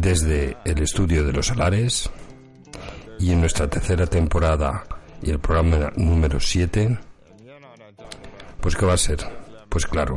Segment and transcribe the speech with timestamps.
[0.00, 2.08] desde el estudio de los salares
[3.18, 4.84] y en nuestra tercera temporada
[5.22, 6.98] y el programa número 7,
[8.60, 9.18] pues ¿qué va a ser?
[9.68, 10.14] Pues claro,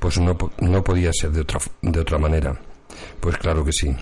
[0.00, 2.58] pues no, no podía ser de otra, de otra manera.
[3.20, 3.94] Pues claro que sí.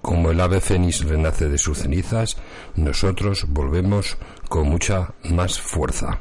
[0.00, 2.36] Como el ave fénix renace de sus cenizas,
[2.74, 4.16] nosotros volvemos
[4.48, 6.18] con mucha más fuerza.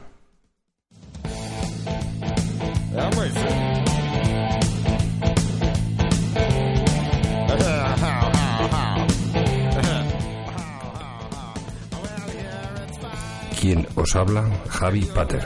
[13.61, 15.45] Quien os habla, Javi Pater.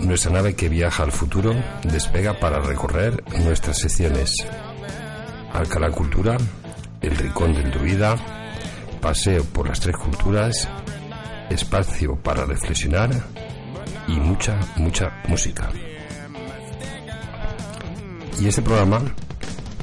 [0.00, 4.34] Nuestra nave que viaja al futuro despega para recorrer nuestras secciones.
[5.52, 6.38] Alcalá Cultura,
[7.02, 8.16] El Rincón del Druida,
[9.02, 10.66] Paseo por las Tres Culturas,
[11.50, 13.10] Espacio para reflexionar
[14.08, 15.68] y mucha, mucha música.
[18.40, 19.02] Y este programa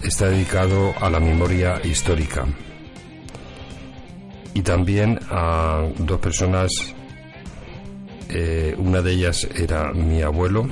[0.01, 2.47] está dedicado a la memoria histórica
[4.59, 6.69] y también a dos personas.
[8.27, 10.67] Eh, una de ellas era mi abuelo,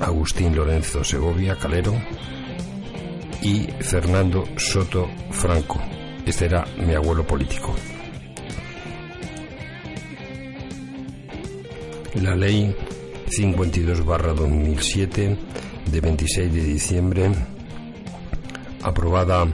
[0.00, 1.94] Agustín Lorenzo Segovia Calero,
[3.40, 5.80] y Fernando Soto Franco.
[6.26, 7.74] Este era mi abuelo político.
[12.22, 12.76] La ley
[13.28, 15.38] 52-2007
[15.90, 17.30] de 26 de diciembre,
[18.82, 19.46] aprobada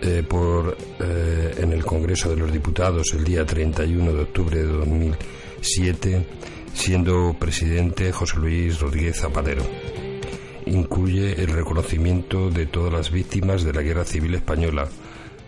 [0.00, 4.66] eh, por, eh, en el Congreso de los Diputados el día 31 de octubre de
[4.66, 6.26] 2007,
[6.74, 9.62] siendo presidente José Luis Rodríguez Zapatero.
[10.66, 14.88] Incluye el reconocimiento de todas las víctimas de la Guerra Civil Española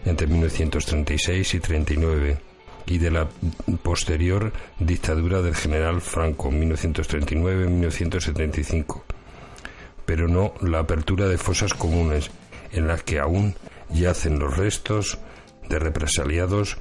[0.05, 2.39] entre 1936 y 39
[2.87, 3.29] y de la
[3.83, 9.03] posterior dictadura del general Franco 1939-1975,
[10.07, 12.31] pero no la apertura de fosas comunes
[12.73, 13.57] en las que aún
[13.91, 15.19] yacen los restos
[15.71, 16.77] de represaliados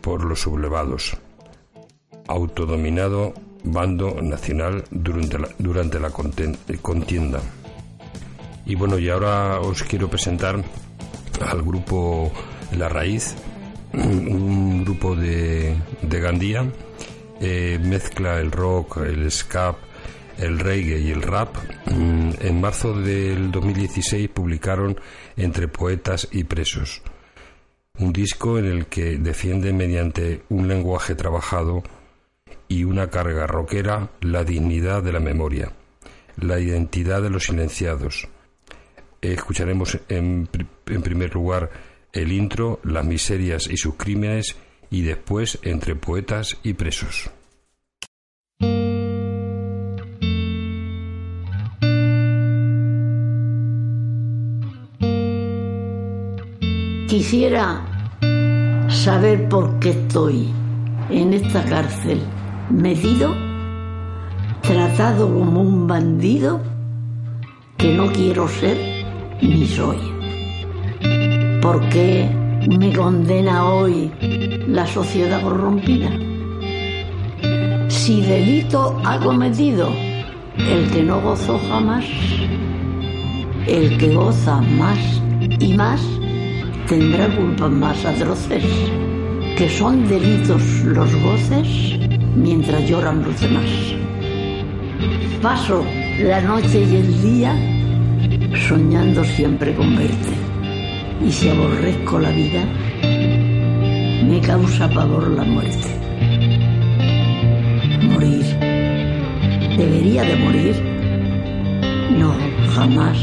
[0.00, 1.16] por los sublevados.
[2.28, 3.34] Autodominado
[3.64, 7.40] bando nacional durante la, durante la contienda.
[8.66, 10.62] Y bueno, y ahora os quiero presentar
[11.40, 12.30] al grupo
[12.76, 13.34] La Raíz,
[13.92, 16.64] un grupo de, de Gandía,
[17.40, 19.76] eh, mezcla el rock, el ska,
[20.38, 21.56] el reggae y el rap.
[21.86, 24.98] Mm, en marzo del 2016 publicaron
[25.36, 27.02] Entre Poetas y Presos,
[27.98, 31.82] un disco en el que defiende mediante un lenguaje trabajado
[32.66, 35.72] y una carga rockera la dignidad de la memoria,
[36.36, 38.28] la identidad de los silenciados.
[39.20, 40.48] Escucharemos en,
[40.86, 41.70] en primer lugar
[42.12, 44.56] el intro, las miserias y sus crímenes
[44.90, 47.30] y después entre poetas y presos.
[57.16, 57.80] Quisiera
[58.88, 60.52] saber por qué estoy
[61.10, 62.20] en esta cárcel
[62.70, 63.32] medido,
[64.62, 66.60] tratado como un bandido
[67.76, 68.76] que no quiero ser
[69.40, 69.98] ni soy.
[71.62, 72.28] ¿Por qué
[72.80, 74.10] me condena hoy
[74.66, 76.10] la sociedad corrompida?
[77.86, 79.88] Si delito ha cometido
[80.58, 82.04] el que no gozó jamás,
[83.68, 84.98] el que goza más
[85.60, 86.00] y más,
[86.88, 88.64] tendrá culpas más atroces,
[89.56, 91.98] que son delitos los goces
[92.36, 93.64] mientras lloran los demás.
[95.40, 95.84] Paso
[96.20, 97.54] la noche y el día
[98.68, 100.32] soñando siempre con verte,
[101.24, 102.64] y si aborrezco la vida,
[104.28, 105.88] me causa pavor la muerte.
[108.02, 108.44] Morir.
[109.76, 110.76] ¿Debería de morir?
[112.16, 112.32] No,
[112.74, 113.18] jamás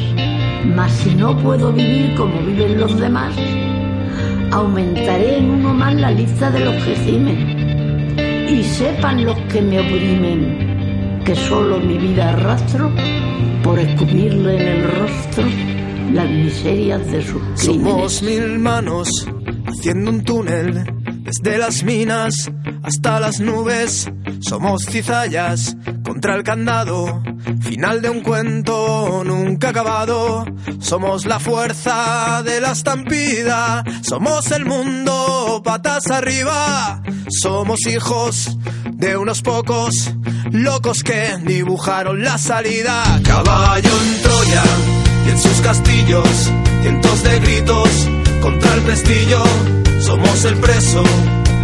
[0.66, 3.36] Mas si no puedo vivir como viven los demás,
[4.52, 8.48] aumentaré en uno más la lista de los que gimen.
[8.50, 12.92] Y sepan los que me oprimen que solo mi vida arrastro
[13.64, 15.46] por escupirle en el rostro
[16.14, 17.64] las miserias de sus crímenes.
[17.64, 19.10] Somos mil manos
[19.66, 20.84] haciendo un túnel
[21.24, 22.52] desde las minas
[22.84, 24.12] hasta las nubes.
[24.42, 27.24] Somos cizallas contra el candado,
[27.62, 30.46] final de un cuento nunca acabado.
[30.80, 37.02] Somos la fuerza de la estampida, somos el mundo patas arriba.
[37.30, 38.58] Somos hijos
[38.92, 40.12] de unos pocos
[40.52, 43.04] locos que dibujaron la salida.
[43.24, 44.64] Caballo en Troya
[45.26, 46.52] y en sus castillos,
[46.82, 47.90] cientos de gritos
[48.42, 49.44] contra el pestillo.
[50.00, 51.04] Somos el preso,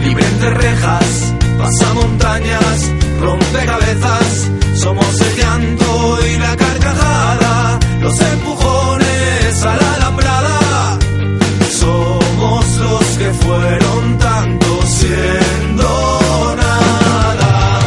[0.03, 4.49] libre entre rejas, pasa montañas, rompe cabezas.
[4.79, 10.99] Somos el llanto y la carcajada, los empujones a la alambrada.
[11.79, 17.79] Somos los que fueron tanto siendo nada.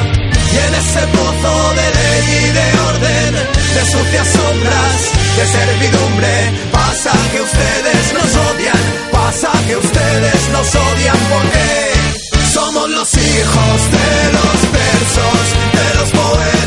[0.52, 3.34] Y en ese pozo de ley y de orden,
[3.74, 5.00] de sucias sombras,
[5.38, 6.34] de servidumbre,
[6.72, 8.82] pasa que ustedes nos odian,
[9.12, 16.59] pasa que ustedes nos odian porque somos los hijos de los versos, de los poetas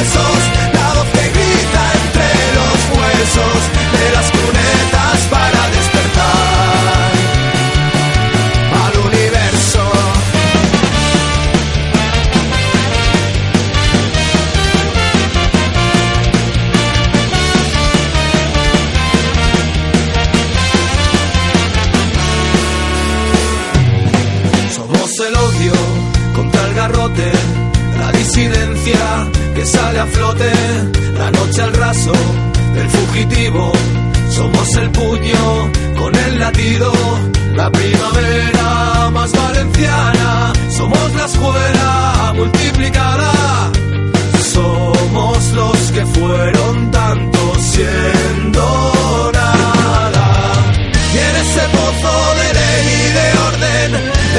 [0.00, 0.42] presos,
[0.72, 3.60] la voz que grita entre los huesos
[4.00, 4.39] de las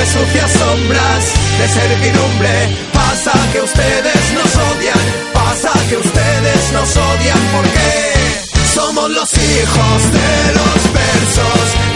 [0.02, 1.24] de sucias sombras,
[1.60, 9.32] de servidumbre, pasa que ustedes nos odian, pasa que ustedes nos odian porque somos los
[9.34, 11.91] hijos de los versos,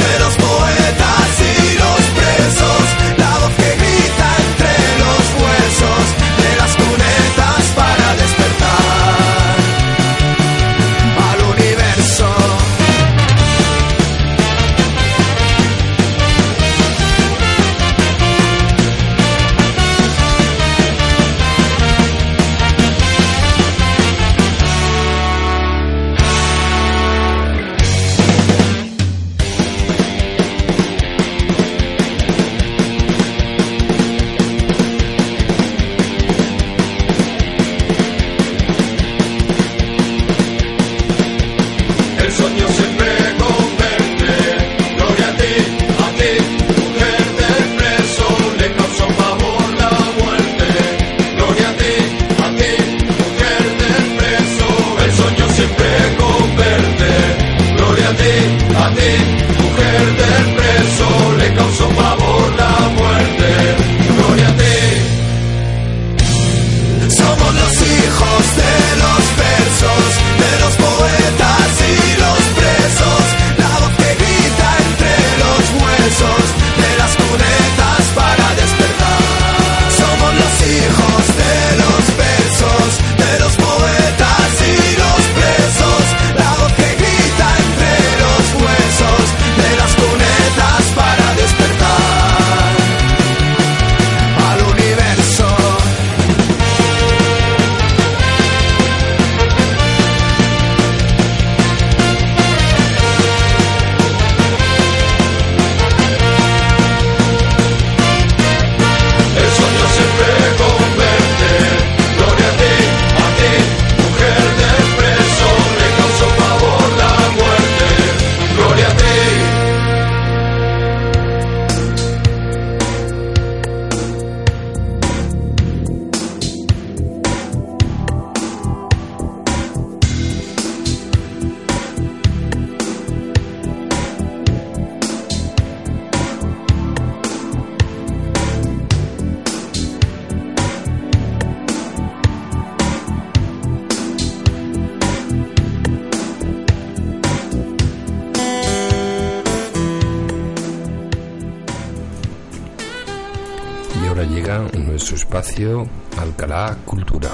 [155.39, 155.85] espacio
[156.17, 157.29] Alcalá Cultura.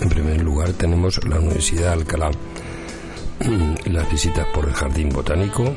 [0.00, 2.30] En primer lugar tenemos la Universidad de Alcalá,
[3.84, 5.76] las visitas por el Jardín Botánico,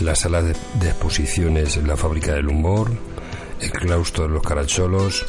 [0.00, 0.50] la sala de,
[0.82, 2.90] exposiciones La Fábrica del Humor,
[3.60, 5.24] el claustro de los Caracholos,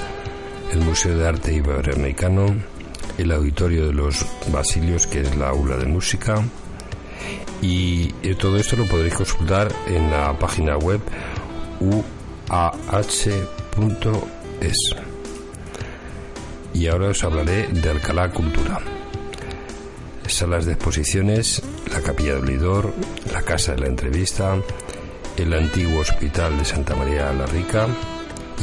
[0.71, 2.47] el Museo de Arte Iberoamericano,
[3.19, 6.43] el Auditorio de los Basilios, que es la aula de música,
[7.61, 8.07] y
[8.39, 11.01] todo esto lo podréis consultar en la página web
[14.59, 14.95] uah.es.
[16.73, 18.79] Y ahora os hablaré de Alcalá Cultura.
[20.27, 21.61] Salas de exposiciones,
[21.91, 22.93] la Capilla de Olidor,
[23.33, 24.55] la Casa de la Entrevista,
[25.37, 27.87] el antiguo Hospital de Santa María la Rica.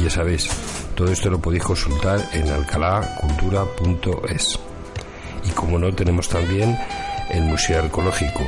[0.01, 0.47] Ya sabéis,
[0.95, 4.59] todo esto lo podéis consultar en alcalá.cultura.es.
[5.43, 6.77] Y como no, tenemos también
[7.29, 8.45] el Museo Arqueológico,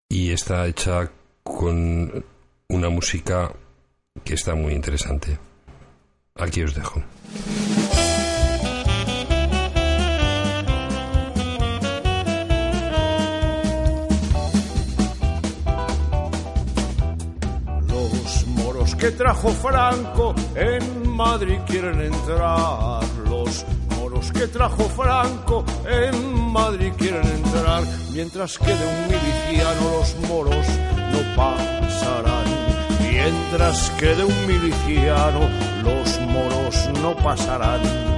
[0.08, 1.10] Y está hecha
[1.42, 2.24] con
[2.68, 3.52] una música
[4.24, 5.38] que está muy interesante.
[6.34, 7.02] Aquí os dejo.
[17.88, 22.97] Los moros que trajo Franco en Madrid quieren entrar.
[24.38, 30.64] Que trajo Franco en Madrid quieren entrar, mientras quede un miliciano los moros
[31.10, 32.44] no pasarán.
[33.00, 35.40] Mientras quede un miliciano
[35.82, 38.17] los moros no pasarán.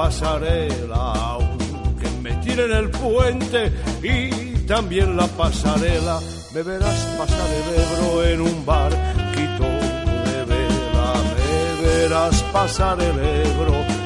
[0.00, 3.70] Pasarela, aunque me tiren el puente
[4.02, 4.30] y
[4.66, 6.18] también la pasarela,
[6.54, 9.68] me verás pasar el Ebro en un barquito
[10.24, 13.99] de vela, me verás pasar el Ebro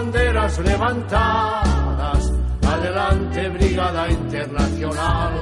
[0.00, 2.32] banderas levantadas,
[2.66, 5.32] adelante Brigada Internacional.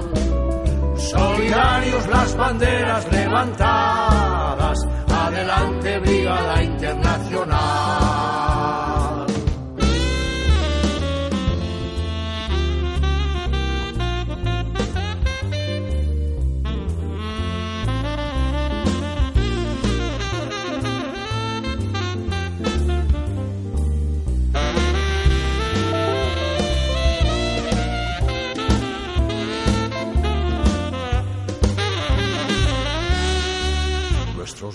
[0.96, 7.77] Solidarios las banderas levantadas, adelante Brigada Internacional.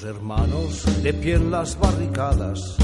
[0.05, 2.75] Hermanos de pie en las barricadas,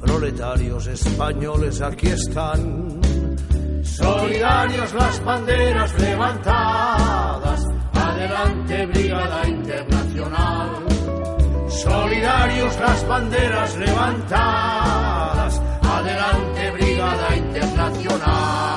[0.00, 3.00] proletarios españoles aquí están.
[3.82, 10.86] Solidarios las banderas levantadas, adelante Brigada Internacional.
[11.68, 18.71] Solidarios las banderas levantadas, adelante Brigada Internacional.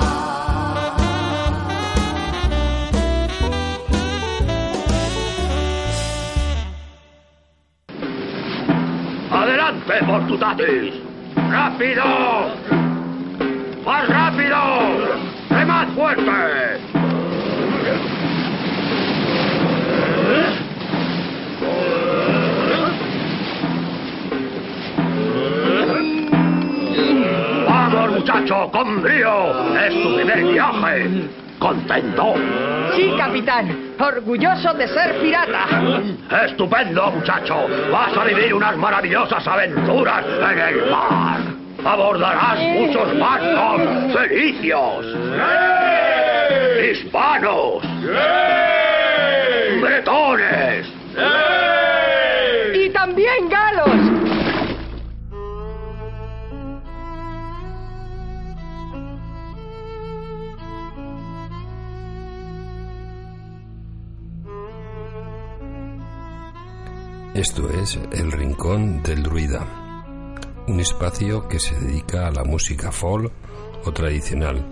[10.38, 12.04] ¡Rápido!
[13.86, 14.56] ¡Más rápido!
[15.48, 16.80] ¡Remad fuerte!
[27.66, 28.70] ¡Vamos, muchacho!
[28.72, 29.74] ¡Con brío!
[29.80, 31.45] ¡Es tu primer viaje!
[31.58, 32.34] ¿Contento?
[32.94, 33.94] Sí, capitán.
[33.98, 35.66] Orgulloso de ser pirata.
[36.44, 37.66] ¡Estupendo, muchacho!
[37.90, 41.40] ¡Vas a vivir unas maravillosas aventuras en el mar!
[41.84, 43.80] ¡Abordarás muchos barcos
[44.12, 45.06] felicios!
[46.90, 47.82] ¡Hispanos!
[49.80, 50.86] ¡Bretones!
[51.16, 51.85] Y
[67.36, 69.62] Esto es El Rincón del Druida,
[70.68, 73.30] un espacio que se dedica a la música folk
[73.84, 74.64] o tradicional,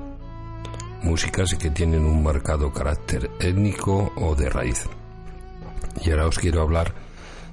[1.03, 4.87] músicas que tienen un marcado carácter étnico o de raíz.
[6.07, 6.95] Y ahora os quiero hablar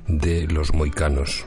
[0.07, 1.45] de los moicanos.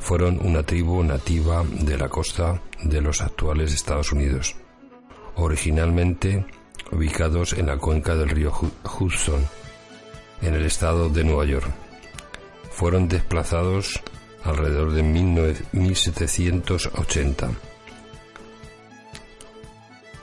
[0.00, 4.56] Fueron una tribu nativa de la costa de los actuales Estados Unidos,
[5.36, 6.44] originalmente
[6.90, 8.52] ubicados en la cuenca del río
[8.98, 9.46] Hudson,
[10.40, 11.72] en el estado de Nueva York
[12.72, 14.00] fueron desplazados
[14.44, 17.50] alrededor de 1780.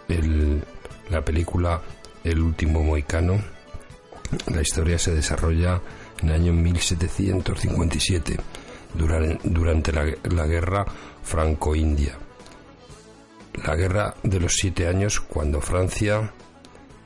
[0.09, 0.63] El,
[1.09, 1.81] la película
[2.23, 3.41] El último moicano,
[4.47, 5.81] la historia se desarrolla
[6.21, 8.37] en el año 1757,
[8.93, 10.85] durante, la, la guerra
[11.23, 12.17] franco-india.
[13.63, 16.33] La guerra de los siete años cuando Francia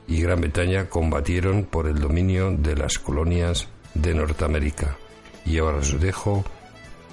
[0.08, 4.98] y Gran Bretaña combatieron por el dominio de las colonias de Norteamérica.
[5.44, 6.44] Y ahora os dejo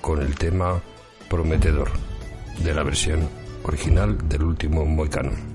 [0.01, 0.81] con el tema
[1.29, 1.89] prometedor
[2.63, 3.29] de la versión
[3.63, 5.50] original del último Moicano.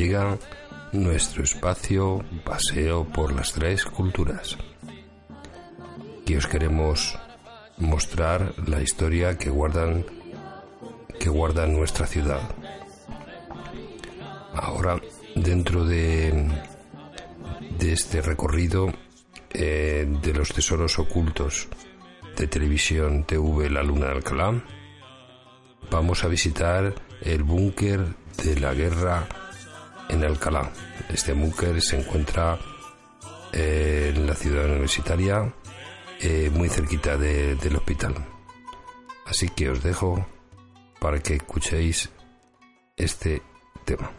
[0.00, 0.38] Y ahora llega
[0.92, 4.56] nuestro espacio Paseo por las Tres Culturas.
[6.26, 7.18] Y os queremos
[7.76, 10.06] mostrar la historia que guardan
[11.18, 12.40] que guarda nuestra ciudad.
[14.54, 14.98] Ahora,
[15.34, 16.48] dentro de,
[17.78, 18.90] de este recorrido
[19.52, 21.68] eh, de los tesoros ocultos
[22.38, 24.64] de televisión TV La Luna de Alcalá,
[25.90, 28.00] vamos a visitar el búnker
[28.42, 29.28] de la guerra
[30.10, 30.70] en Alcalá.
[31.08, 32.58] Este búnker se encuentra
[33.52, 35.52] eh, en la ciudad universitaria,
[36.20, 38.14] eh, muy cerquita del hospital.
[39.26, 40.26] Así que os dejo
[41.00, 42.10] para que escuchéis
[42.96, 43.42] este
[43.84, 44.10] tema.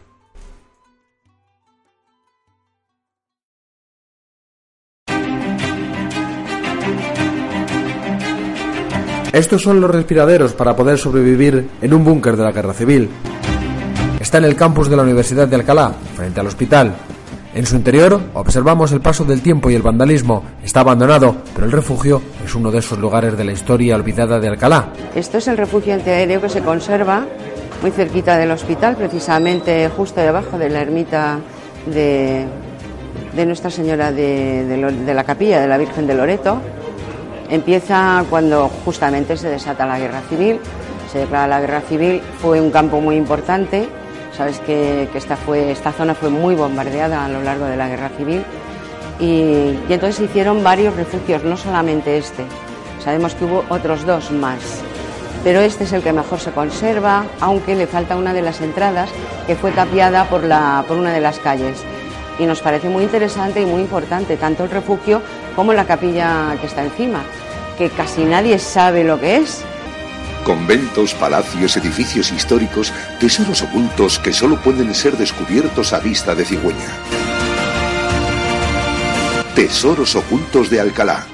[9.32, 13.08] Estos son los respiraderos para poder sobrevivir en un búnker de la guerra civil.
[14.22, 16.94] Está en el campus de la Universidad de Alcalá, frente al hospital.
[17.56, 20.44] En su interior observamos el paso del tiempo y el vandalismo.
[20.62, 24.46] Está abandonado, pero el refugio es uno de esos lugares de la historia olvidada de
[24.46, 24.90] Alcalá.
[25.16, 27.26] Esto es el refugio antiaéreo que se conserva
[27.82, 31.40] muy cerquita del hospital, precisamente justo debajo de la ermita
[31.86, 32.46] de,
[33.44, 36.58] Nuestra Señora de, de la Capilla de la Virgen de Loreto.
[37.50, 40.60] Empieza cuando justamente se desata la guerra civil,
[41.12, 43.88] se declara la guerra civil, fue un campo muy importante,
[44.36, 48.10] sabes que, esta, fue, esta zona fue muy bombardeada a lo largo de la guerra
[48.10, 48.44] civil
[49.20, 52.44] y, entonces se hicieron varios refugios, no solamente este,
[53.02, 54.82] sabemos que hubo otros dos más,
[55.44, 59.10] pero este es el que mejor se conserva, aunque le falta una de las entradas
[59.46, 61.82] que fue tapiada por, la, por una de las calles.
[62.38, 65.20] Y nos parece muy interesante y muy importante, tanto el refugio
[65.54, 67.22] como la capilla que está encima
[67.76, 69.64] que casi nadie sabe lo que es.
[70.44, 76.88] Conventos, palacios, edificios históricos, tesoros ocultos que solo pueden ser descubiertos a vista de cigüeña.
[79.54, 81.24] Tesoros ocultos de Alcalá.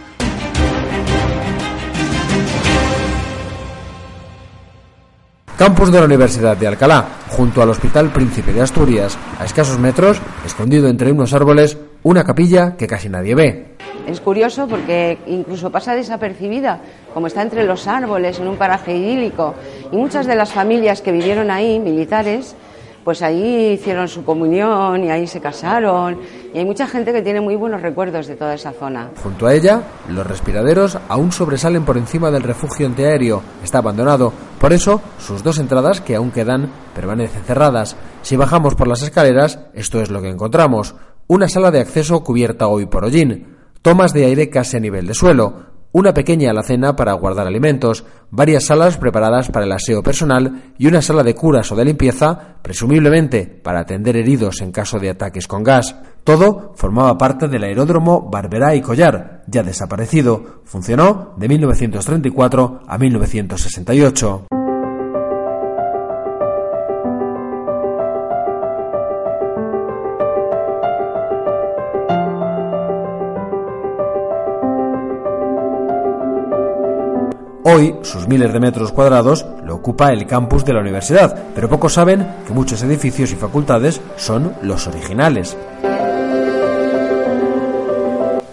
[5.56, 10.20] Campus de la Universidad de Alcalá, junto al Hospital Príncipe de Asturias, a escasos metros,
[10.44, 13.77] escondido entre unos árboles, una capilla que casi nadie ve.
[14.06, 16.80] Es curioso porque incluso pasa desapercibida,
[17.12, 19.54] como está entre los árboles, en un paraje idílico.
[19.92, 22.56] Y muchas de las familias que vivieron ahí, militares,
[23.04, 26.18] pues ahí hicieron su comunión y ahí se casaron.
[26.54, 29.10] Y hay mucha gente que tiene muy buenos recuerdos de toda esa zona.
[29.22, 33.42] Junto a ella, los respiraderos aún sobresalen por encima del refugio antiaéreo.
[33.62, 34.32] Está abandonado.
[34.58, 37.96] Por eso, sus dos entradas, que aún quedan, permanecen cerradas.
[38.22, 40.94] Si bajamos por las escaleras, esto es lo que encontramos.
[41.26, 45.14] Una sala de acceso cubierta hoy por hollín tomas de aire casi a nivel de
[45.14, 50.86] suelo, una pequeña alacena para guardar alimentos, varias salas preparadas para el aseo personal y
[50.86, 55.46] una sala de curas o de limpieza, presumiblemente para atender heridos en caso de ataques
[55.46, 55.96] con gas.
[56.24, 60.60] Todo formaba parte del aeródromo Barberá y Collar, ya desaparecido.
[60.64, 64.57] Funcionó de 1934 a 1968.
[77.70, 81.92] Hoy, sus miles de metros cuadrados lo ocupa el campus de la universidad, pero pocos
[81.92, 85.54] saben que muchos edificios y facultades son los originales.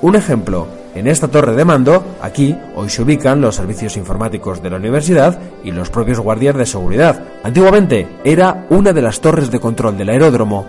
[0.01, 4.69] Un ejemplo, en esta torre de mando, aquí, hoy se ubican los servicios informáticos de
[4.69, 7.23] la universidad y los propios guardias de seguridad.
[7.41, 10.65] Antiguamente era una de las torres de control del aeródromo.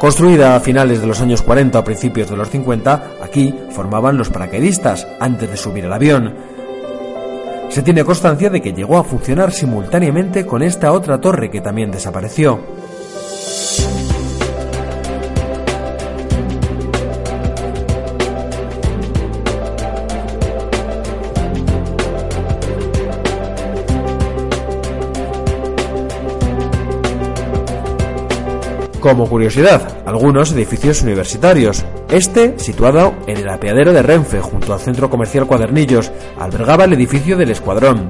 [0.00, 4.28] Construida a finales de los años 40 o principios de los 50, aquí formaban los
[4.28, 6.34] paracaidistas antes de subir al avión.
[7.70, 11.90] Se tiene constancia de que llegó a funcionar simultáneamente con esta otra torre que también
[11.90, 12.60] desapareció.
[29.00, 31.84] Como curiosidad, algunos edificios universitarios.
[32.08, 37.36] Este, situado en el apeadero de Renfe, junto al centro comercial Cuadernillos, albergaba el edificio
[37.36, 38.08] del Escuadrón.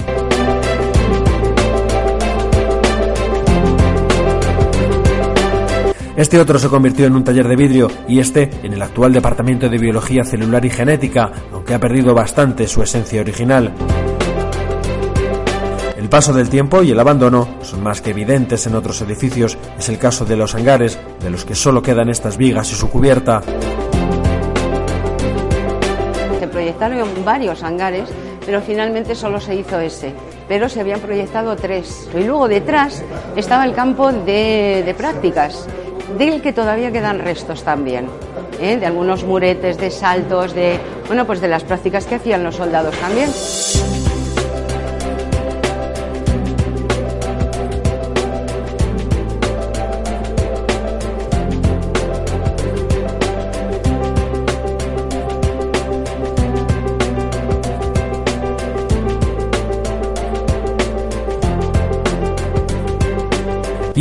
[6.17, 9.69] Este otro se convirtió en un taller de vidrio y este en el actual Departamento
[9.69, 13.73] de Biología Celular y Genética, aunque ha perdido bastante su esencia original
[16.13, 19.57] paso del tiempo y el abandono son más que evidentes en otros edificios.
[19.79, 22.91] Es el caso de los hangares, de los que solo quedan estas vigas y su
[22.91, 23.41] cubierta.
[26.39, 28.11] Se proyectaron varios hangares,
[28.45, 30.13] pero finalmente solo se hizo ese.
[30.49, 32.07] Pero se habían proyectado tres.
[32.15, 33.03] Y luego detrás
[33.35, 35.67] estaba el campo de, de prácticas,
[36.19, 38.09] del que todavía quedan restos también.
[38.61, 38.77] ¿eh?
[38.77, 42.95] de algunos muretes, de saltos, de bueno, pues de las prácticas que hacían los soldados
[42.99, 43.31] también.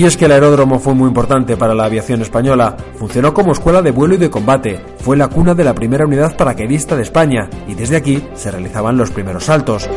[0.02, 2.76] Y es que el aeródromo fue muy importante para la aviación española.
[2.96, 4.82] Funcionó como escuela de vuelo y de combate.
[4.98, 8.98] Fue la cuna de la primera unidad paracaidista de España y desde aquí se realizaban
[8.98, 9.88] los primeros saltos.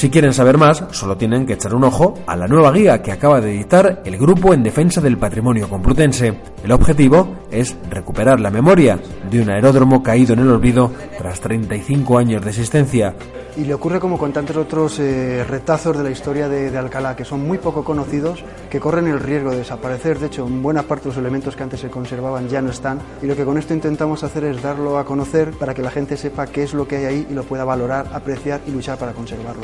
[0.00, 3.12] Si quieren saber más, solo tienen que echar un ojo a la nueva guía que
[3.12, 6.40] acaba de editar el Grupo en Defensa del Patrimonio Complutense.
[6.64, 8.98] El objetivo es recuperar la memoria
[9.30, 13.14] de un aeródromo caído en el olvido tras 35 años de existencia.
[13.56, 17.24] Y le ocurre como con tantos otros eh, retazos de la historia de, Alcalá, que
[17.24, 20.18] son muy poco conocidos, que corren el riesgo de desaparecer.
[20.18, 23.00] De hecho, en buena parte de los elementos que antes se conservaban ya no están.
[23.22, 26.16] Y lo que con esto intentamos hacer es darlo a conocer para que la gente
[26.16, 29.12] sepa qué es lo que hay ahí y lo pueda valorar, apreciar y luchar para
[29.12, 29.62] conservarlo.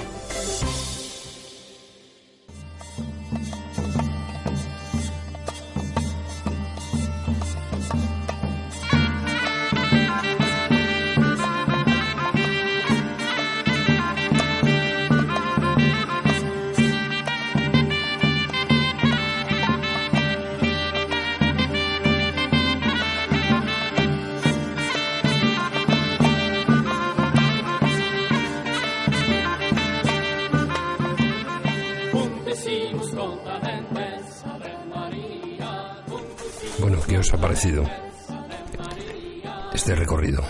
[39.73, 40.45] Este recorrido?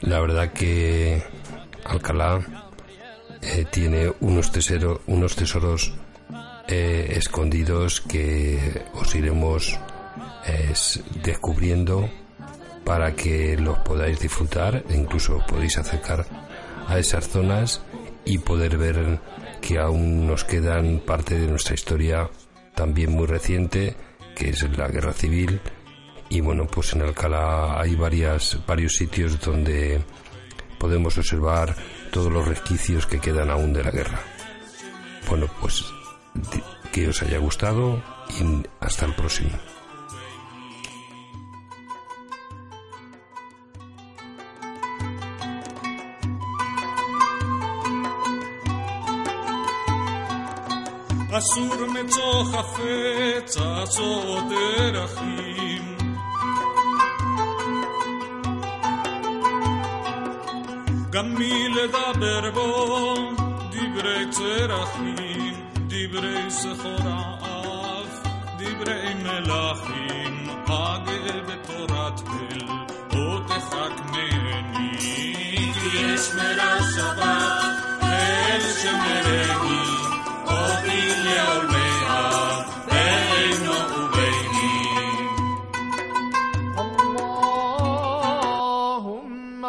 [0.00, 1.22] La verdad que
[1.84, 2.40] Alcalá
[3.42, 5.92] eh, tiene unos, tesero, unos tesoros
[6.66, 9.78] eh, escondidos que os iremos
[10.46, 10.72] eh,
[11.22, 12.08] descubriendo
[12.86, 16.24] para que los podáis disfrutar e incluso podéis acercar
[16.88, 17.82] a esas zonas
[18.24, 19.20] y poder ver
[19.60, 22.30] que aún nos quedan parte de nuestra historia
[22.74, 23.94] también muy reciente
[24.34, 25.60] que es la guerra civil
[26.29, 30.01] y bueno pues en Alcalá hay varias varios sitios donde
[30.77, 31.75] podemos observar
[32.11, 34.19] todos los resquicios que quedan aún de la guerra
[35.27, 35.85] bueno pues
[36.91, 38.01] que os haya gustado
[38.39, 38.43] y
[38.79, 39.57] hasta el próximo
[51.39, 54.43] אסור מצוא חפץ עצות
[54.93, 56.02] דרכים.
[61.13, 63.15] גם מי לדבר בו
[63.71, 65.53] דברי צרכים,
[65.87, 72.65] דברי סחור האף, דברי מלכים, אגה בתורת אל,
[73.13, 74.69] או תחכמני,
[75.73, 79.72] כי יש מרע שבת, אל שמרני.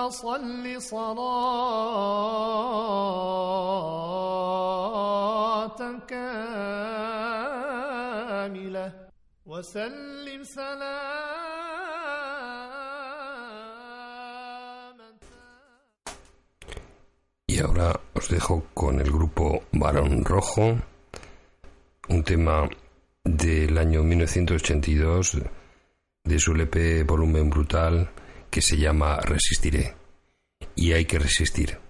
[0.05, 1.21] اللهم صل صلاة
[6.09, 7.27] كاملة
[9.47, 11.01] وسلم سلام
[17.49, 20.77] Y ahora os dejo con el grupo Barón Rojo,
[22.09, 22.69] un tema
[23.25, 25.39] del año 1982
[26.25, 28.11] de su LP Volumen Brutal
[28.50, 29.96] que se llama Resistiré.
[30.76, 31.85] Y hay que resistir.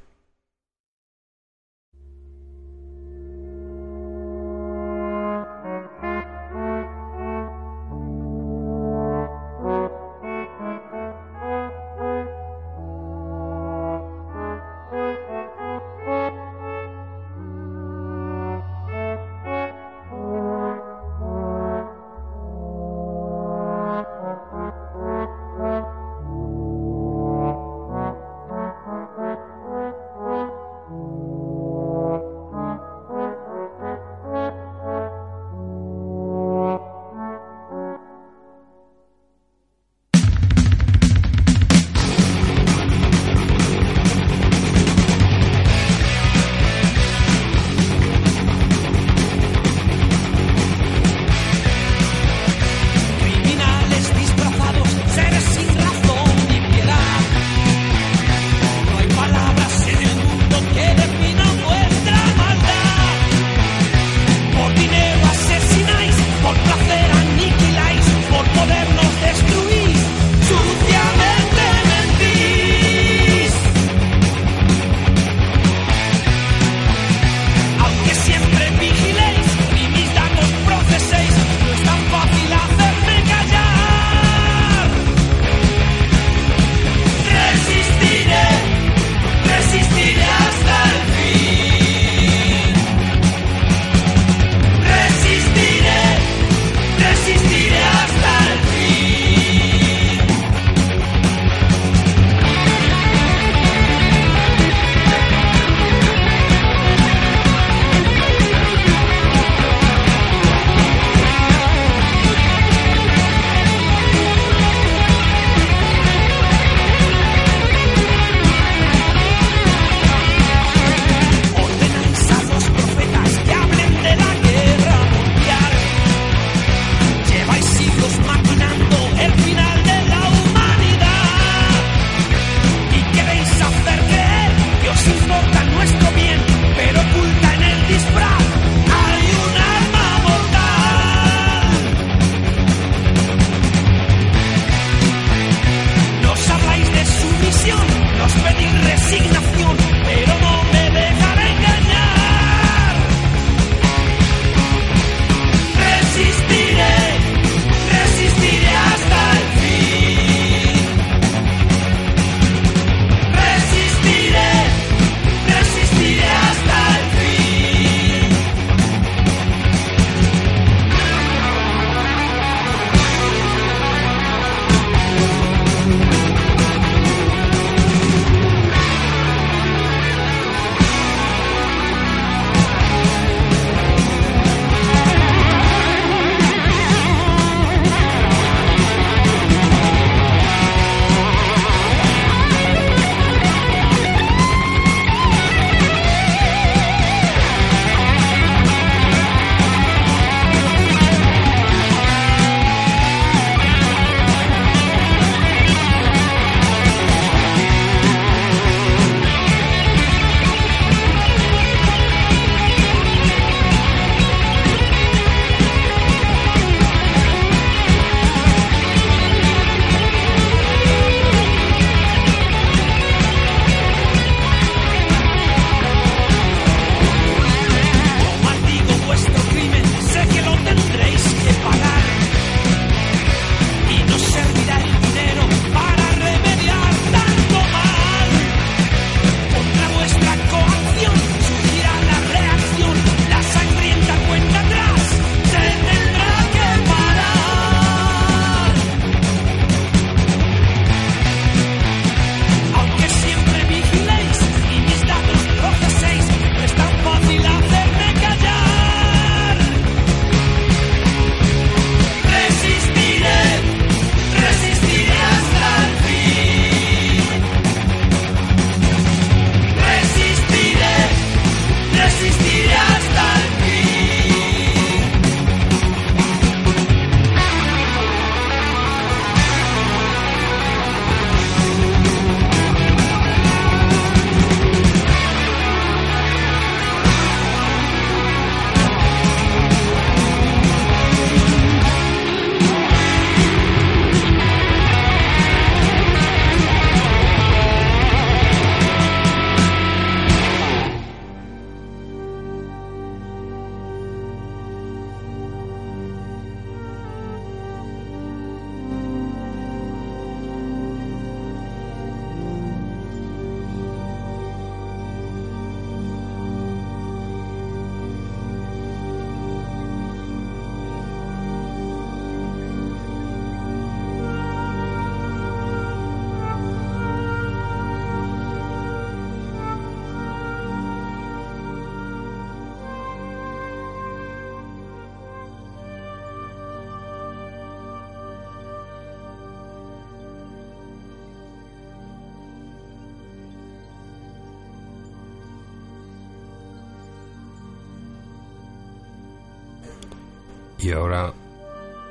[350.85, 351.33] Y ahora,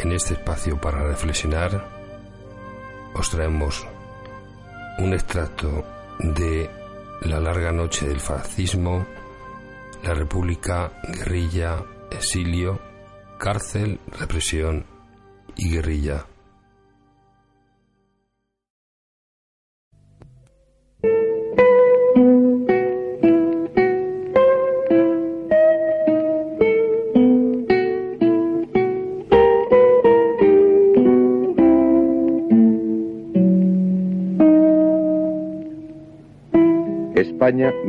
[0.00, 1.88] en este espacio para reflexionar,
[3.14, 3.86] os traemos
[4.98, 5.84] un extracto
[6.18, 6.68] de
[7.20, 9.06] La larga noche del fascismo,
[10.02, 12.80] la República, guerrilla, exilio,
[13.38, 14.84] cárcel, represión
[15.54, 16.26] y guerrilla.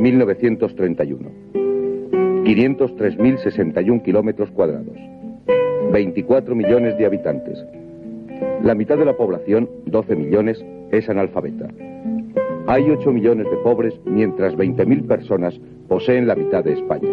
[0.05, 1.31] 1931.
[2.43, 4.95] 503.061 kilómetros cuadrados.
[5.91, 7.57] 24 millones de habitantes.
[8.61, 11.69] La mitad de la población, 12 millones, es analfabeta.
[12.67, 17.09] Hay 8 millones de pobres, mientras 20.000 personas poseen la mitad de España.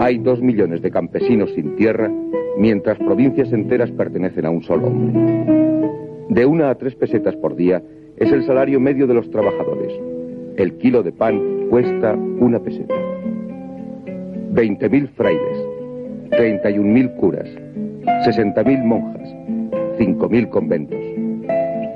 [0.00, 2.10] Hay 2 millones de campesinos sin tierra,
[2.58, 6.26] mientras provincias enteras pertenecen a un solo hombre.
[6.30, 7.80] De una a tres pesetas por día
[8.16, 9.92] es el salario medio de los trabajadores.
[10.56, 12.94] El kilo de pan cuesta una peseta.
[14.52, 15.58] 20.000 frailes,
[16.30, 17.48] 31.000 curas,
[18.04, 19.28] 60.000 monjas,
[19.98, 20.98] 5.000 conventos,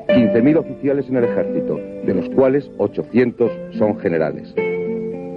[0.09, 4.55] 15.000 oficiales en el ejército, de los cuales 800 son generales.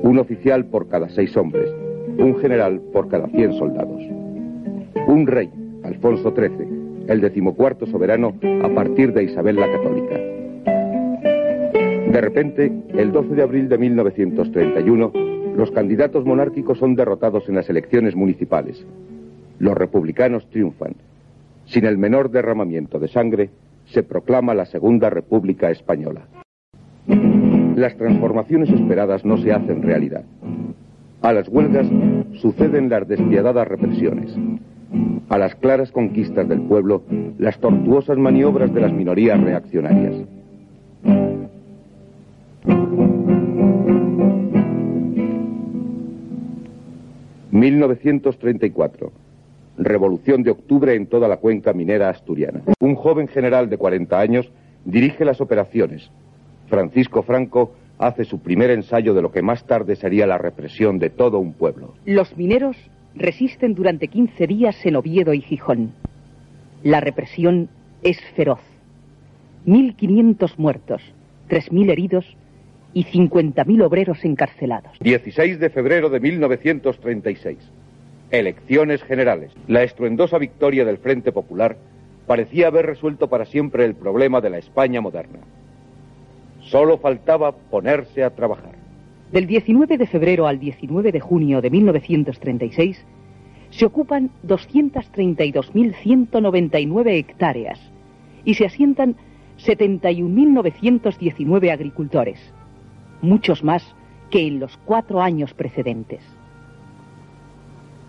[0.02, 1.70] Un oficial por cada seis hombres,
[2.18, 4.02] un general por cada 100 soldados.
[5.08, 5.50] Un rey,
[5.84, 10.43] Alfonso XIII, el decimocuarto soberano a partir de Isabel la Católica.
[12.14, 15.11] De repente, el 12 de abril de 1931,
[15.57, 18.86] los candidatos monárquicos son derrotados en las elecciones municipales.
[19.57, 20.93] Los republicanos triunfan.
[21.66, 23.49] Sin el menor derramamiento de sangre,
[23.86, 26.28] se proclama la Segunda República Española.
[27.76, 30.24] Las transformaciones esperadas no se hacen realidad.
[31.24, 31.88] A las huelgas
[32.34, 34.38] suceden las despiadadas represiones.
[35.30, 37.01] A las claras conquistas del pueblo,
[37.39, 40.28] las tortuosas maniobras de las minorías reaccionarias.
[47.54, 49.12] 1934.
[49.78, 52.62] Revolución de octubre en toda la cuenca minera asturiana.
[52.80, 54.51] Un joven general de 40 años
[54.86, 56.10] dirige las operaciones.
[56.68, 61.12] Francisco Franco hace su primer ensayo de lo que más tarde sería la represión de
[61.12, 61.93] todo un pueblo.
[62.06, 62.76] Los mineros
[63.14, 65.91] resisten durante 15 días en Oviedo y Gijón.
[66.82, 67.70] La represión
[68.01, 68.62] es feroz.
[69.68, 71.04] 1.500 muertos,
[71.49, 72.36] 3.000 heridos
[72.94, 74.91] y 50.000 obreros encarcelados.
[75.00, 77.58] 16 de febrero de 1936.
[78.32, 79.52] Elecciones generales.
[79.68, 81.78] La estruendosa victoria del Frente Popular
[82.28, 85.39] parecía haber resuelto para siempre el problema de la España moderna.
[86.62, 88.72] Solo faltaba ponerse a trabajar.
[89.32, 93.04] Del 19 de febrero al 19 de junio de 1936
[93.72, 97.80] se ocupan 232.199 hectáreas
[98.46, 99.16] y se asientan
[99.58, 102.39] 71.919 agricultores
[103.24, 103.84] muchos más
[104.30, 106.22] que en los cuatro años precedentes.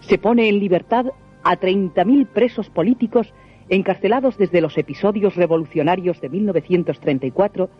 [0.00, 1.06] Se pone en libertad
[1.42, 3.32] a 30.000 presos políticos
[3.68, 7.70] encarcelados desde los episodios revolucionarios de 1934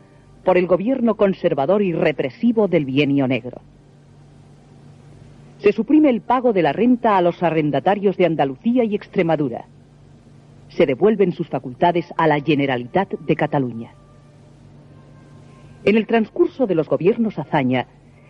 [0.45, 3.61] por el gobierno conservador y represivo del bienio negro.
[5.59, 9.65] Se suprime el pago de la renta a los arrendatarios de Andalucía y Extremadura.
[10.69, 13.93] Se devuelven sus facultades a la Generalitat de Cataluña.
[15.85, 17.87] En el transcurso de los gobiernos hazaña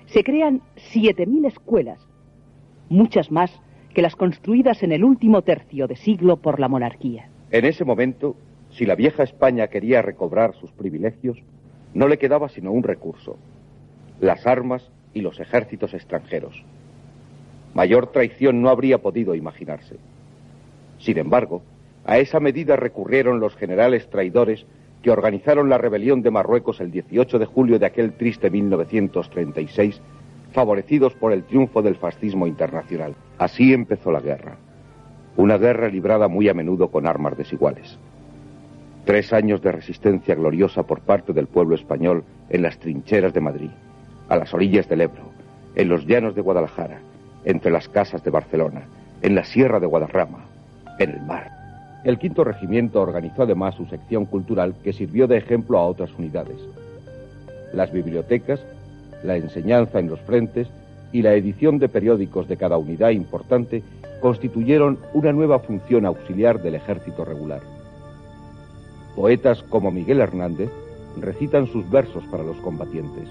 [0.07, 0.61] se crean
[0.93, 2.01] 7.000 escuelas,
[2.89, 3.51] muchas más
[3.95, 7.29] que las construidas en el último tercio de siglo por la monarquía.
[7.53, 8.35] En ese momento,
[8.71, 11.39] si la vieja España quería recobrar sus privilegios,
[11.95, 13.37] no le quedaba sino un recurso,
[14.21, 16.65] las armas y los ejércitos extranjeros.
[17.73, 19.97] Mayor traición no habría podido imaginarse.
[20.99, 21.63] Sin embargo,
[22.05, 24.67] a esa medida recurrieron los generales traidores
[25.05, 30.01] que organizaron la rebelión de Marruecos el 18 de julio de aquel triste 1936,
[30.53, 33.15] favorecidos por el triunfo del fascismo internacional.
[33.37, 34.57] Así empezó la guerra.
[35.37, 37.99] Una guerra librada muy a menudo con armas desiguales.
[39.05, 43.71] Tres años de resistencia gloriosa por parte del pueblo español en las trincheras de Madrid,
[44.31, 45.33] a las orillas del Ebro,
[45.75, 47.01] en los llanos de Guadalajara,
[47.45, 48.85] entre las casas de Barcelona,
[49.21, 50.47] en la sierra de Guadarrama,
[50.99, 51.54] en el mar.
[52.05, 56.59] El quinto regimiento organizó además su sección cultural que sirvió de ejemplo a otras unidades.
[57.73, 58.61] Las bibliotecas,
[59.23, 60.69] la enseñanza en los frentes
[61.13, 63.83] y la edición de periódicos de cada unidad importante
[64.21, 67.63] constituyeron una nueva función auxiliar del ejército regular.
[69.17, 70.71] Poetas como Miguel Hernández
[71.19, 73.29] recitan sus versos para los combatientes.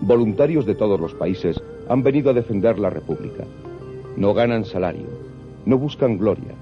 [0.00, 3.44] Voluntarios de todos los países han venido a defender la República.
[4.16, 5.08] No ganan salario,
[5.66, 6.54] no buscan gloria,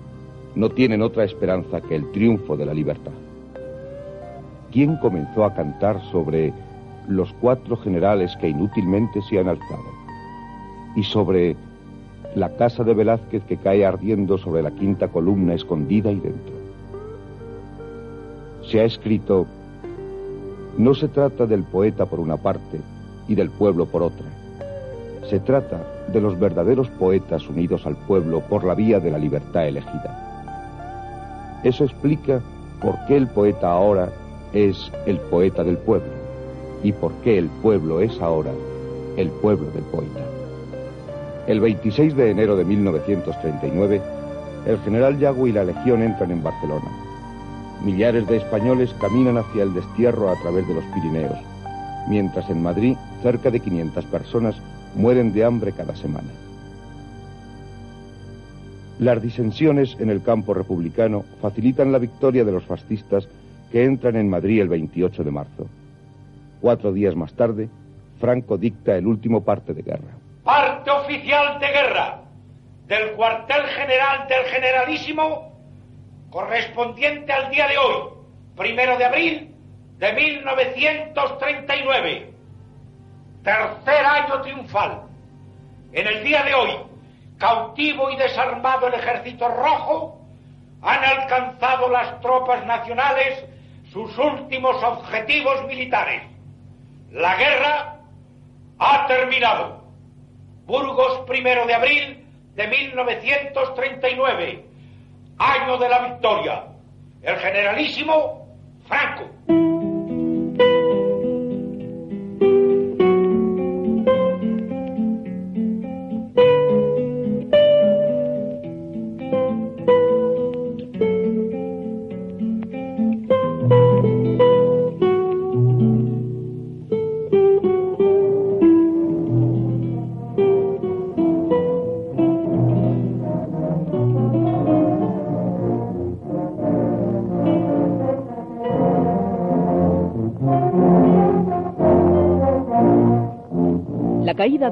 [0.55, 3.13] no tienen otra esperanza que el triunfo de la libertad.
[4.73, 6.53] ¿Quién comenzó a cantar sobre
[7.09, 9.85] los cuatro generales que inútilmente se han alzado?
[10.97, 11.57] Y sobre
[12.35, 16.55] la casa de Velázquez que cae ardiendo sobre la quinta columna escondida y dentro.
[18.71, 19.47] Se ha escrito,
[20.79, 22.81] no se trata del poeta por una parte
[23.27, 24.27] y del pueblo por otra.
[25.29, 29.67] Se trata de los verdaderos poetas unidos al pueblo por la vía de la libertad
[29.67, 30.30] elegida.
[31.65, 32.41] Eso explica
[32.81, 34.11] por qué el poeta ahora
[34.53, 36.11] es el poeta del pueblo
[36.83, 38.51] y por qué el pueblo es ahora
[39.17, 40.21] el pueblo del poeta.
[41.47, 44.01] El 26 de enero de 1939,
[44.67, 46.89] el general Yago y la Legión entran en Barcelona.
[47.85, 51.39] Millares de españoles caminan hacia el destierro a través de los Pirineos,
[52.09, 54.57] mientras en Madrid cerca de 500 personas
[54.95, 56.29] mueren de hambre cada semana.
[59.01, 63.27] Las disensiones en el campo republicano facilitan la victoria de los fascistas
[63.73, 65.67] que entran en Madrid el 28 de marzo.
[66.61, 67.71] Cuatro días más tarde,
[68.21, 70.19] Franco dicta el último parte de guerra.
[70.45, 72.21] Parte oficial de guerra
[72.89, 75.59] del cuartel general del generalísimo
[76.29, 78.11] correspondiente al día de hoy,
[78.55, 79.55] primero de abril
[79.97, 82.35] de 1939.
[83.45, 85.05] Tercer año triunfal.
[85.91, 86.90] En el día de hoy,
[87.41, 90.21] cautivo y desarmado el ejército rojo,
[90.83, 93.45] han alcanzado las tropas nacionales
[93.91, 96.23] sus últimos objetivos militares.
[97.11, 97.97] La guerra
[98.79, 99.81] ha terminado.
[100.67, 102.25] Burgos, primero de abril
[102.55, 104.65] de 1939,
[105.39, 106.65] año de la victoria.
[107.23, 108.47] El generalísimo
[108.87, 109.70] Franco.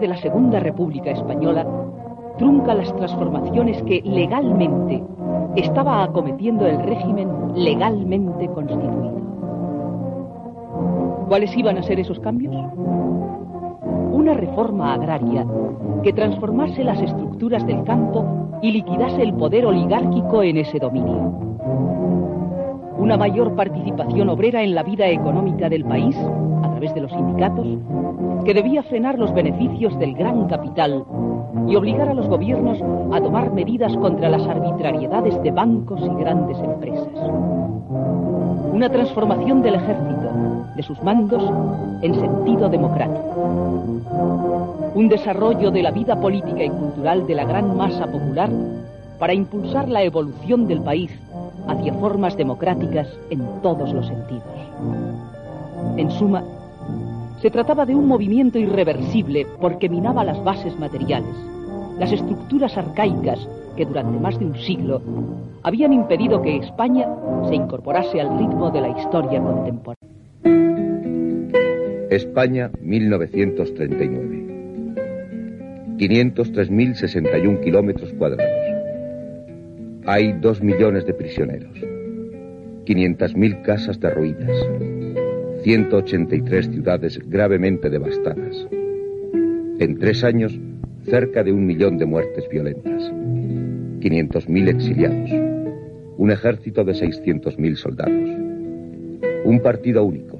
[0.00, 1.66] De la Segunda República Española
[2.38, 5.02] trunca las transformaciones que legalmente
[5.56, 9.20] estaba acometiendo el régimen legalmente constituido.
[11.26, 12.54] ¿Cuáles iban a ser esos cambios?
[14.12, 15.44] Una reforma agraria
[16.04, 18.24] que transformase las estructuras del campo
[18.62, 21.32] y liquidase el poder oligárquico en ese dominio.
[22.98, 27.66] Una mayor participación obrera en la vida económica del país a través de los sindicatos
[28.44, 31.04] que debía frenar los beneficios del gran capital
[31.68, 32.78] y obligar a los gobiernos
[33.12, 37.08] a tomar medidas contra las arbitrariedades de bancos y grandes empresas.
[38.72, 40.30] Una transformación del ejército,
[40.74, 41.42] de sus mandos,
[42.02, 43.32] en sentido democrático.
[44.94, 48.50] Un desarrollo de la vida política y cultural de la gran masa popular
[49.20, 51.10] para impulsar la evolución del país
[51.68, 54.42] hacia formas democráticas en todos los sentidos.
[55.96, 56.42] En suma,
[57.40, 61.34] se trataba de un movimiento irreversible porque minaba las bases materiales,
[61.98, 63.38] las estructuras arcaicas
[63.76, 65.00] que durante más de un siglo
[65.62, 67.06] habían impedido que España
[67.48, 70.08] se incorporase al ritmo de la historia contemporánea.
[72.10, 74.48] España, 1939.
[75.98, 78.57] 503.061 kilómetros cuadrados.
[80.10, 81.78] Hay dos millones de prisioneros.
[82.86, 84.56] 500.000 casas derruidas.
[85.64, 88.66] 183 ciudades gravemente devastadas.
[89.78, 90.58] En tres años,
[91.04, 93.02] cerca de un millón de muertes violentas.
[94.00, 95.30] 500.000 exiliados.
[96.16, 98.30] Un ejército de 600.000 soldados.
[99.44, 100.38] Un partido único,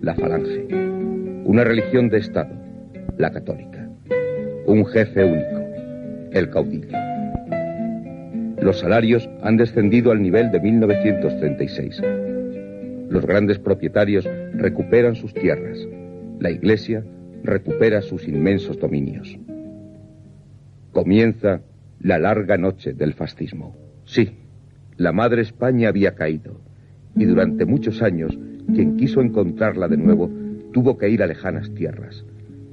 [0.00, 0.68] la Falange.
[1.44, 2.54] Una religión de Estado,
[3.16, 3.90] la católica.
[4.66, 5.58] Un jefe único,
[6.30, 7.07] el caudillo.
[8.60, 12.02] Los salarios han descendido al nivel de 1936.
[13.08, 15.78] Los grandes propietarios recuperan sus tierras.
[16.40, 17.04] La Iglesia
[17.44, 19.38] recupera sus inmensos dominios.
[20.92, 21.60] Comienza
[22.00, 23.76] la larga noche del fascismo.
[24.04, 24.30] Sí,
[24.96, 26.60] la madre España había caído
[27.16, 28.36] y durante muchos años
[28.74, 30.30] quien quiso encontrarla de nuevo
[30.72, 32.24] tuvo que ir a lejanas tierras,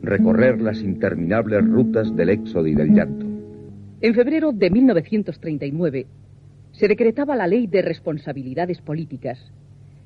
[0.02, 3.35] recorrer las interminables rutas del éxodo y del llanto.
[4.02, 6.08] En febrero de 1939
[6.74, 9.40] se decretaba la Ley de Responsabilidades Políticas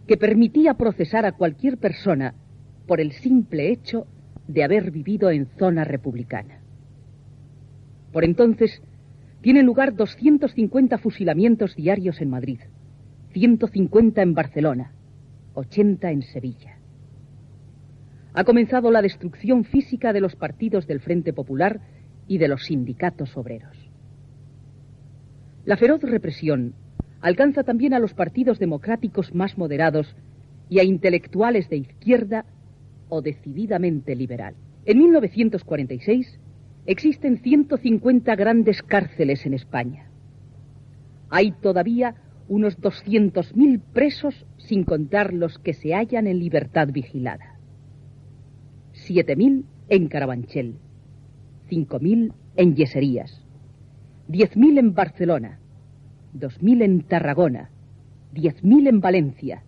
[0.08, 2.36] que permitía procesar a cualquier persona
[2.88, 4.06] por el simple hecho
[4.48, 6.60] de haber vivido en zona republicana.
[8.12, 8.82] Por entonces,
[9.42, 12.60] tienen lugar 250 fusilamientos diarios en Madrid,
[13.34, 14.94] 150 en Barcelona,
[15.56, 16.78] 80 en Sevilla.
[18.34, 21.82] Ha comenzado la destrucción física de los partidos del Frente Popular
[22.30, 23.76] y de los sindicatos obreros.
[25.66, 26.76] La feroz represión
[27.22, 30.16] alcanza también a los partidos democráticos más moderados
[30.70, 32.46] y a intelectuales de izquierda
[33.10, 34.56] o decididamente liberal.
[34.86, 36.40] En 1946
[36.86, 40.10] existen 150 grandes cárceles en España.
[41.30, 42.16] Hay todavía
[42.48, 47.60] unos 200.000 presos sin contar los que se hallan en libertad vigilada.
[49.08, 50.76] 7.000 en Carabanchel,
[51.70, 53.42] 5.000 en Yeserías,
[54.30, 55.60] 10.000 en Barcelona,
[56.36, 57.70] 2.000 en Tarragona,
[58.34, 59.64] 10.000 en Valencia,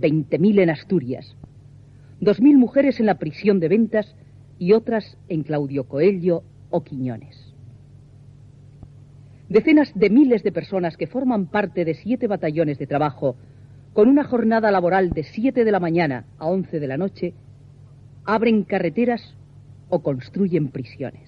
[0.00, 1.36] 20.000 en Asturias,
[2.20, 4.14] 2.000 mujeres en la prisión de ventas
[4.58, 7.54] y otras en Claudio Coello o Quiñones.
[9.48, 13.36] Decenas de miles de personas que forman parte de siete batallones de trabajo,
[13.92, 17.32] con una jornada laboral de 7 de la mañana a 11 de la noche,
[18.24, 19.36] abren carreteras
[19.88, 21.25] o construyen prisiones.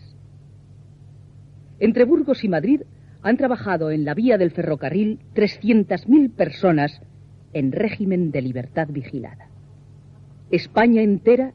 [1.81, 2.83] Entre Burgos y Madrid
[3.23, 7.01] han trabajado en la vía del ferrocarril 300.000 personas
[7.53, 9.49] en régimen de libertad vigilada.
[10.51, 11.53] España entera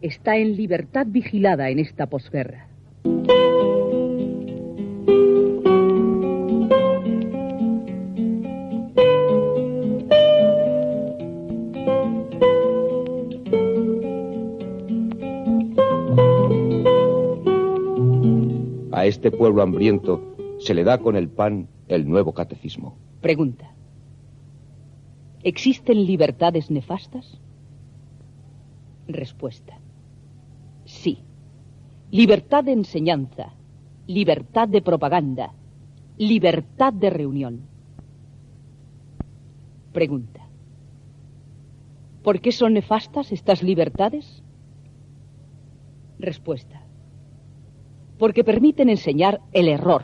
[0.00, 2.68] está en libertad vigilada en esta posguerra.
[19.24, 22.98] Este pueblo hambriento se le da con el pan el nuevo catecismo.
[23.22, 23.74] Pregunta.
[25.42, 27.40] ¿Existen libertades nefastas?
[29.08, 29.78] Respuesta.
[30.84, 31.20] Sí.
[32.10, 33.54] Libertad de enseñanza,
[34.06, 35.54] libertad de propaganda,
[36.18, 37.62] libertad de reunión.
[39.94, 40.46] Pregunta.
[42.22, 44.42] ¿Por qué son nefastas estas libertades?
[46.18, 46.83] Respuesta.
[48.18, 50.02] Porque permiten enseñar el error,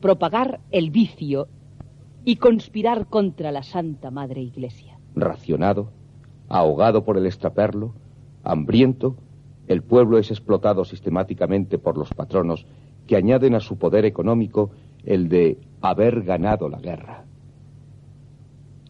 [0.00, 1.48] propagar el vicio
[2.24, 4.98] y conspirar contra la Santa Madre Iglesia.
[5.14, 5.90] Racionado,
[6.48, 7.94] ahogado por el extraperlo,
[8.42, 9.16] hambriento,
[9.68, 12.66] el pueblo es explotado sistemáticamente por los patronos
[13.06, 14.70] que añaden a su poder económico
[15.04, 17.24] el de haber ganado la guerra.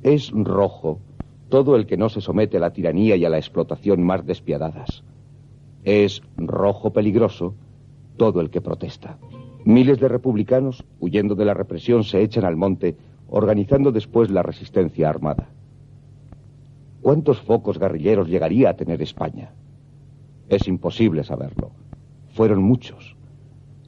[0.02, 1.00] Es rojo
[1.50, 5.02] todo el que no se somete a la tiranía y a la explotación más despiadadas.
[5.84, 7.54] Es rojo peligroso
[8.20, 9.16] todo el que protesta.
[9.64, 12.94] Miles de republicanos, huyendo de la represión, se echan al monte,
[13.30, 15.48] organizando después la resistencia armada.
[17.00, 19.52] ¿Cuántos focos guerrilleros llegaría a tener España?
[20.50, 21.70] Es imposible saberlo.
[22.34, 23.16] Fueron muchos.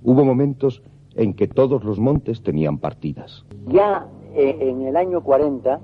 [0.03, 0.83] Hubo momentos
[1.15, 3.45] en que todos los montes tenían partidas.
[3.67, 5.79] Ya eh, en el año 40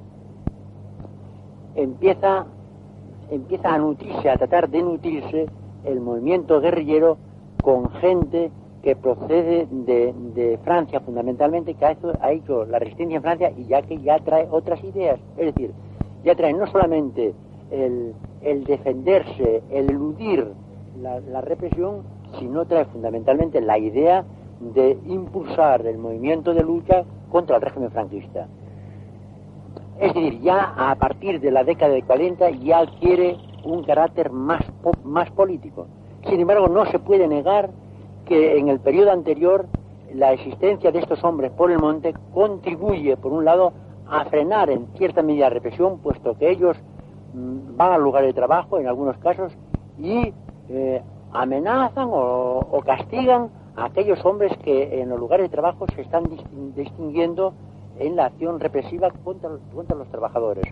[1.75, 2.47] empieza,
[3.31, 5.51] empieza a nutrirse, a tratar de nutrirse
[5.85, 7.28] el movimiento guerrillero
[7.63, 8.51] con gente
[8.83, 13.83] que procede de, de Francia fundamentalmente, que ha hecho, la resistencia en Francia y ya
[13.83, 15.19] que ya trae otras ideas.
[15.37, 15.73] Es decir,
[16.25, 17.35] ya trae no solamente
[17.71, 20.47] el, el defenderse, el eludir
[21.01, 22.03] la, la, represión,
[22.39, 24.25] sino trae fundamentalmente la idea
[24.61, 28.47] de impulsar el movimiento de lucha contra el régimen franquista.
[30.01, 34.63] Es decir, ya a partir de la década de 40 ya adquiere un carácter más,
[35.05, 35.87] más político.
[36.27, 37.71] Sin embargo, no se puede negar
[38.27, 39.67] que en el periodo anterior
[40.15, 43.73] la existencia de estos hombres por el monte contribuye, por un lado,
[44.09, 46.77] a frenar en cierta medida la represión, puesto que ellos
[47.35, 49.53] mm, van al lugar de trabajo, en algunos casos,
[49.99, 50.33] y
[50.69, 51.03] eh,
[51.33, 56.25] amenazan o, o, castigan a aquellos hombres que en los lugares de trabajo se están
[56.75, 57.53] distinguiendo
[57.99, 60.65] en la acción represiva contra, los trabajadores.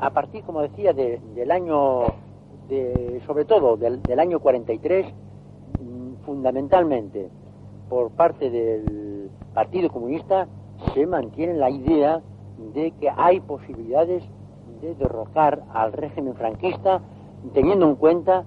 [0.00, 2.02] A partir, como decía, de, del año,
[2.68, 2.97] de,
[3.28, 7.28] sobre todo del, año 43, mm, fundamentalmente
[7.90, 10.48] por parte del Partido Comunista,
[10.94, 12.22] se mantiene la idea
[12.74, 14.24] de que hay posibilidades
[14.80, 17.02] de derrocar al régimen franquista
[17.52, 18.44] teniendo en cuenta,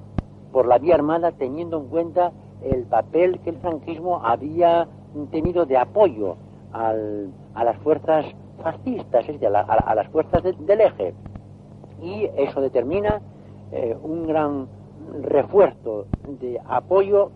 [0.51, 2.31] por la vía armada, teniendo en cuenta
[2.63, 4.87] el papel que el franquismo había
[5.29, 6.35] tenido de apoyo
[6.73, 8.25] al, a las fuerzas
[8.61, 11.13] fascistas, es decir, a, la, a, las fuerzas de, del eje.
[12.01, 13.21] Y eso determina
[13.71, 14.67] eh, un gran
[15.21, 16.05] refuerzo
[16.41, 17.31] de apoyo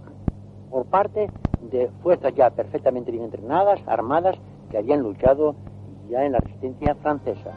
[0.69, 1.29] por parte
[1.71, 4.37] de fuerzas ya perfectamente bien entrenadas, armadas,
[4.69, 5.55] que habían luchado
[6.09, 7.51] ya en la resistencia francesa.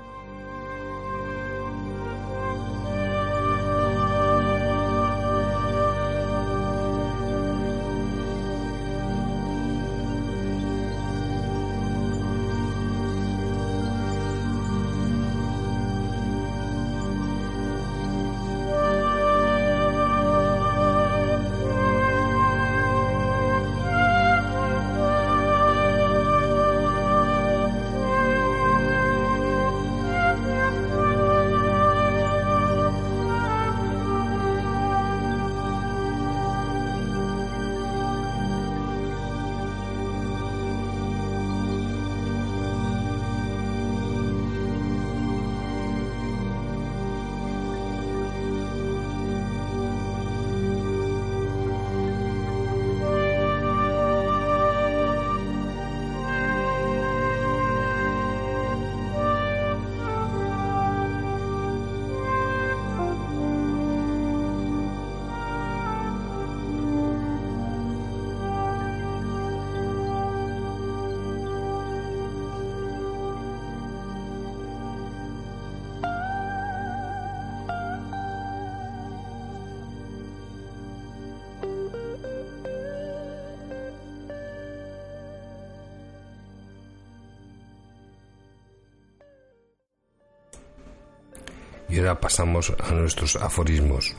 [91.98, 94.14] Y ahora pasamos a nuestros aforismos.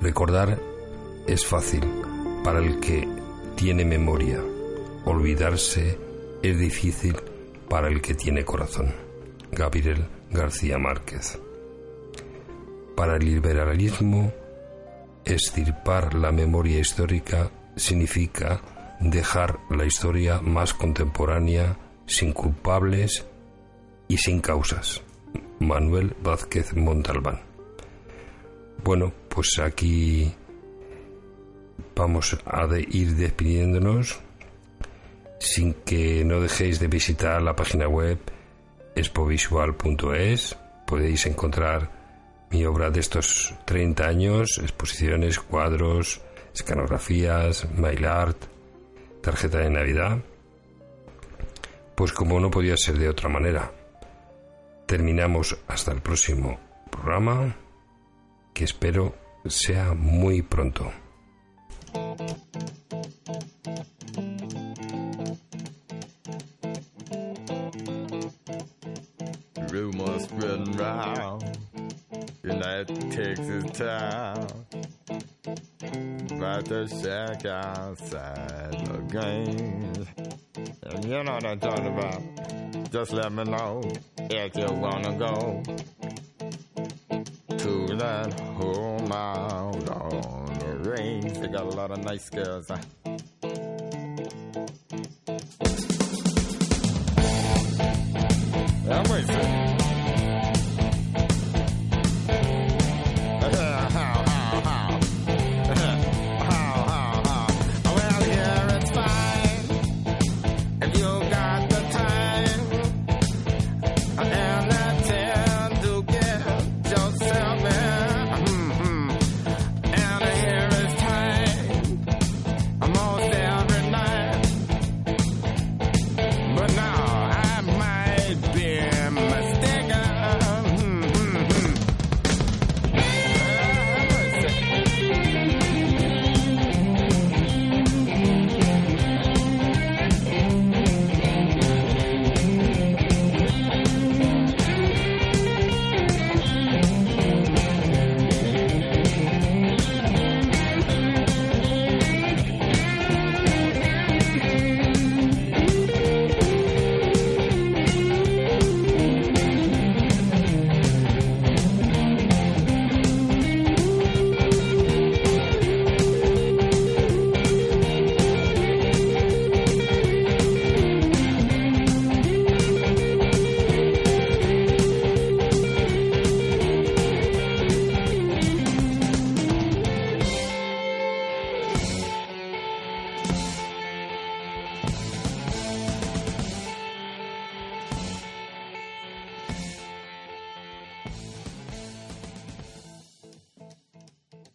[0.00, 0.58] Recordar
[1.26, 1.84] es fácil
[2.42, 3.06] para el que
[3.56, 4.40] tiene memoria.
[5.04, 5.98] Olvidarse
[6.42, 7.14] es difícil
[7.68, 8.94] para el que tiene corazón.
[9.50, 11.38] Gabriel García Márquez.
[12.96, 14.32] Para el liberalismo,
[15.26, 18.62] estirpar la memoria histórica significa
[18.98, 23.26] dejar la historia más contemporánea sin culpables
[24.08, 25.02] y sin causas.
[25.60, 27.40] Manuel Vázquez Montalbán.
[28.84, 30.34] Bueno, pues aquí
[31.94, 34.20] vamos a ir despidiéndonos
[35.38, 38.18] sin que no dejéis de visitar la página web
[38.94, 40.56] expovisual.es.
[40.86, 41.90] Podéis encontrar
[42.50, 46.20] mi obra de estos 30 años, exposiciones, cuadros,
[46.54, 48.36] escanografías, mail art,
[49.20, 50.18] tarjeta de Navidad.
[51.94, 53.70] Pues como no podía ser de otra manera,
[54.86, 56.58] terminamos hasta el próximo
[56.90, 57.56] programa,
[58.52, 59.14] que espero
[59.46, 60.92] sea muy pronto.
[69.70, 71.42] Rumors spreading round
[72.44, 74.46] in that Texas town
[76.30, 80.21] about the shack outside the games.
[81.00, 82.92] You know what I'm talking about.
[82.92, 83.82] Just let me know
[84.18, 85.62] if you wanna go
[87.56, 91.38] to that home out on the range.
[91.38, 92.68] They got a lot of nice girls.
[92.68, 93.01] Huh?